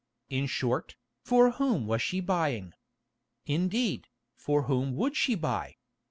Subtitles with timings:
[0.31, 2.73] In short, for whom was she buying?
[3.45, 5.75] Indeed, for whom would she buy?